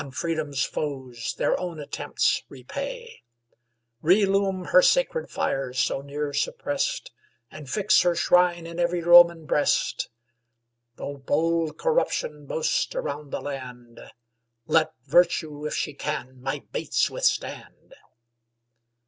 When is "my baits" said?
16.41-17.11